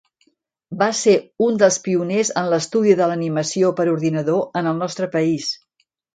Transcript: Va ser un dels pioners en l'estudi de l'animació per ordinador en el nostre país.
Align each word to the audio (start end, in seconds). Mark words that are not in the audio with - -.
Va 0.77 0.85
ser 0.99 1.11
un 1.47 1.59
dels 1.63 1.77
pioners 1.87 2.31
en 2.41 2.47
l'estudi 2.55 2.97
de 3.01 3.11
l'animació 3.13 3.71
per 3.81 3.87
ordinador 3.93 4.43
en 4.63 4.73
el 4.73 4.83
nostre 4.87 5.13
país. 5.19 5.55